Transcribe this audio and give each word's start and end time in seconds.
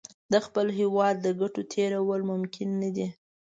د 0.31 0.33
خپل 0.45 0.67
هېواد 0.79 1.15
له 1.25 1.31
ګټو 1.41 1.61
تېرول 1.73 2.21
ممکن 2.31 2.69
نه 2.81 2.89
دي. 2.95 3.07